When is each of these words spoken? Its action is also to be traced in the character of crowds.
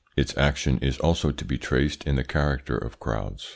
Its 0.17 0.35
action 0.35 0.79
is 0.79 0.97
also 0.97 1.29
to 1.29 1.45
be 1.45 1.59
traced 1.59 2.05
in 2.05 2.15
the 2.15 2.23
character 2.23 2.75
of 2.75 2.99
crowds. 2.99 3.49